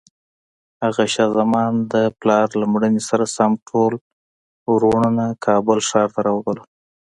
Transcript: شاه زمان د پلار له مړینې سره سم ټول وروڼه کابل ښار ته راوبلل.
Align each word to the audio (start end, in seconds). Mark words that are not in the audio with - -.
شاه 1.13 1.31
زمان 1.37 1.71
د 1.93 1.95
پلار 2.19 2.47
له 2.59 2.65
مړینې 2.73 3.01
سره 3.09 3.25
سم 3.35 3.51
ټول 3.67 3.93
وروڼه 4.73 5.25
کابل 5.45 5.77
ښار 5.89 6.07
ته 6.15 6.19
راوبلل. 6.27 6.67